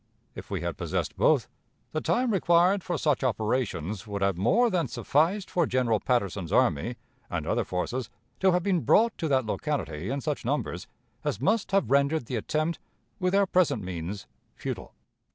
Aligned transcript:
If 0.33 0.49
we 0.49 0.61
had 0.61 0.77
possessed 0.77 1.15
both, 1.15 1.47
the 1.91 2.01
time 2.01 2.31
required 2.33 2.83
for 2.83 2.97
such 2.97 3.23
operations 3.23 4.07
would 4.07 4.23
have 4.23 4.35
more 4.35 4.71
than 4.71 4.87
sufficed 4.87 5.51
for 5.51 5.67
General 5.67 5.99
Patterson's 5.99 6.51
army 6.51 6.95
and 7.29 7.45
other 7.45 7.63
forces 7.63 8.09
to 8.39 8.49
have 8.51 8.63
been 8.63 8.79
brought 8.79 9.15
to 9.19 9.27
that 9.27 9.45
locality 9.45 10.09
in 10.09 10.19
such 10.19 10.43
numbers 10.43 10.87
as 11.23 11.39
must 11.39 11.71
have 11.71 11.91
rendered 11.91 12.25
the 12.25 12.35
attempt, 12.35 12.79
with 13.19 13.35
our 13.35 13.45
present 13.45 13.83
means, 13.83 14.25
futile. 14.55 14.95